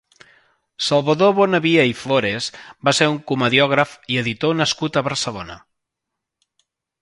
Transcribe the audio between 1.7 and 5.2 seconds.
i Flores va ser un comediògraf i editor nascut a